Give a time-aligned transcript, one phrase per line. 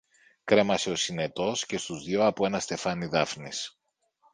[0.43, 3.77] Κρέμασε ο Συνετός και στους δυο από ένα στεφάνι δάφνης.